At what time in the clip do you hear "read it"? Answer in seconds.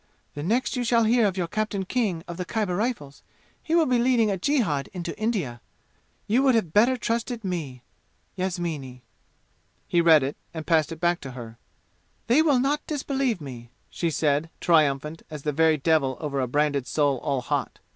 10.01-10.37